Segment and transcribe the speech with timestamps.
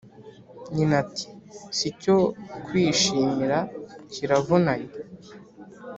[0.75, 2.17] nyina ati"sicyo
[2.65, 3.57] kwishimira
[4.11, 4.91] kiravunanye"